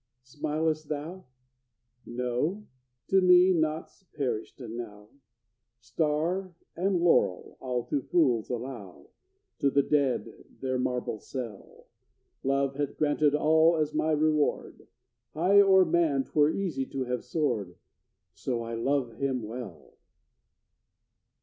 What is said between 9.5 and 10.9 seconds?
To the dead their